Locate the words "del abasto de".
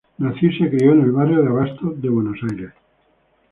1.37-2.09